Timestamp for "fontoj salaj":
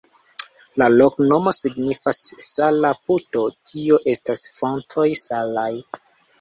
4.59-5.71